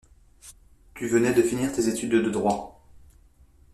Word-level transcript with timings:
Tu 0.95 1.05
venais 1.07 1.31
de 1.31 1.43
finir 1.43 1.71
tes 1.71 1.87
études 1.87 2.09
de 2.13 2.29
droit. 2.31 2.83